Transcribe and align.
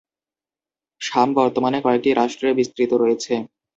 শাম 1.01 1.29
বর্তমানে 1.37 1.77
কয়েকটি 1.85 2.09
রাষ্ট্রে 2.11 2.49
বিস্তৃত 2.59 2.91
রয়েছে। 2.93 3.33